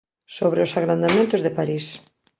Sobre 0.37 0.63
os 0.65 0.75
agrandamentos 0.79 1.43
de 1.45 1.55
París. 1.59 1.85